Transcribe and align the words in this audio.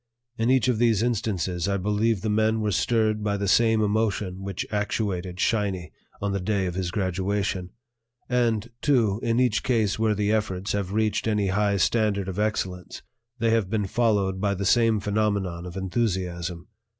In 0.35 0.49
each 0.49 0.67
of 0.67 0.79
these 0.79 1.03
instances 1.03 1.67
I 1.67 1.77
believe 1.77 2.21
the 2.21 2.27
men 2.31 2.59
were 2.61 2.71
stirred 2.71 3.23
by 3.23 3.37
the 3.37 3.47
same 3.47 3.81
emotions 3.81 4.39
which 4.39 4.65
actuated 4.71 5.39
"Shiny" 5.39 5.91
on 6.19 6.31
the 6.31 6.39
day 6.39 6.65
of 6.65 6.73
his 6.73 6.89
graduation; 6.89 7.69
and, 8.27 8.71
too, 8.81 9.19
in 9.21 9.39
each 9.39 9.61
case 9.61 9.99
where 9.99 10.15
the 10.15 10.31
efforts 10.31 10.71
have 10.71 10.91
reached 10.91 11.27
any 11.27 11.49
high 11.49 11.77
standard 11.77 12.27
of 12.27 12.39
excellence 12.39 13.03
they 13.37 13.51
have 13.51 13.69
been 13.69 13.85
followed 13.85 14.41
by 14.41 14.55
the 14.55 14.65
same 14.65 14.99
phenomenon 14.99 15.67
of 15.67 15.77
enthusiasm. 15.77 16.67